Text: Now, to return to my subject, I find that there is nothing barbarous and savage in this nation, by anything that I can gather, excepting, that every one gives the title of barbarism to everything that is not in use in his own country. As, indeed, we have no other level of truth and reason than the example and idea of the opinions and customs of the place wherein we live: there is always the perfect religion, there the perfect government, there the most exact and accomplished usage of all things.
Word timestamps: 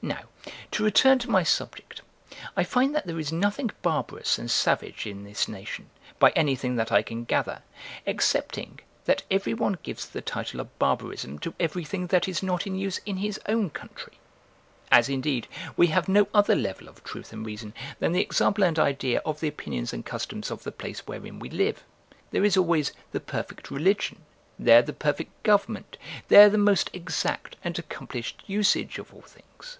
Now, 0.00 0.26
to 0.72 0.84
return 0.84 1.18
to 1.20 1.30
my 1.30 1.42
subject, 1.42 2.02
I 2.56 2.62
find 2.62 2.94
that 2.94 3.08
there 3.08 3.18
is 3.18 3.32
nothing 3.32 3.72
barbarous 3.82 4.38
and 4.38 4.48
savage 4.48 5.08
in 5.08 5.24
this 5.24 5.48
nation, 5.48 5.90
by 6.20 6.30
anything 6.36 6.76
that 6.76 6.92
I 6.92 7.02
can 7.02 7.24
gather, 7.24 7.62
excepting, 8.06 8.78
that 9.06 9.24
every 9.28 9.54
one 9.54 9.76
gives 9.82 10.08
the 10.08 10.20
title 10.20 10.60
of 10.60 10.78
barbarism 10.78 11.40
to 11.40 11.52
everything 11.58 12.06
that 12.08 12.28
is 12.28 12.44
not 12.44 12.64
in 12.64 12.76
use 12.76 12.98
in 13.06 13.16
his 13.16 13.40
own 13.48 13.70
country. 13.70 14.20
As, 14.92 15.08
indeed, 15.08 15.48
we 15.76 15.88
have 15.88 16.06
no 16.08 16.28
other 16.32 16.54
level 16.54 16.86
of 16.86 17.02
truth 17.02 17.32
and 17.32 17.44
reason 17.44 17.74
than 17.98 18.12
the 18.12 18.22
example 18.22 18.62
and 18.62 18.78
idea 18.78 19.20
of 19.26 19.40
the 19.40 19.48
opinions 19.48 19.92
and 19.92 20.06
customs 20.06 20.48
of 20.52 20.62
the 20.62 20.70
place 20.70 21.08
wherein 21.08 21.40
we 21.40 21.50
live: 21.50 21.82
there 22.30 22.44
is 22.44 22.56
always 22.56 22.92
the 23.10 23.20
perfect 23.20 23.68
religion, 23.68 24.20
there 24.60 24.82
the 24.82 24.92
perfect 24.92 25.42
government, 25.42 25.96
there 26.28 26.48
the 26.48 26.56
most 26.56 26.88
exact 26.92 27.56
and 27.64 27.76
accomplished 27.80 28.44
usage 28.46 28.98
of 28.98 29.12
all 29.12 29.22
things. 29.22 29.78